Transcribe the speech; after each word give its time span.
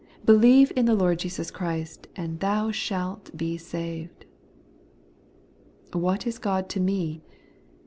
'Be 0.25 0.33
lieve 0.33 0.71
in 0.75 0.85
the 0.85 0.95
Lord 0.95 1.19
Jesus 1.19 1.51
Christ, 1.51 2.07
and 2.15 2.39
thou 2.39 2.71
shalt 2.71 3.37
be 3.37 3.55
saved/ 3.59 4.25
What 5.93 6.25
is 6.25 6.39
God 6.39 6.69
to 6.69 6.79
me 6.79 7.21